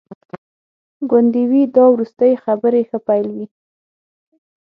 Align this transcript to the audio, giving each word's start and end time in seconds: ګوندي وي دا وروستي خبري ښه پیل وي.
ګوندي 1.09 1.43
وي 1.49 1.61
دا 1.75 1.85
وروستي 1.93 2.31
خبري 2.43 2.81
ښه 2.89 2.99
پیل 3.07 3.27
وي. 3.35 3.45